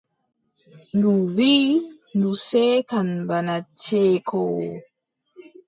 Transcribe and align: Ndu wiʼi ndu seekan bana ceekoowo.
Ndu 0.95 1.11
wiʼi 1.35 1.73
ndu 2.15 2.29
seekan 2.45 3.09
bana 3.29 3.55
ceekoowo. 3.81 4.71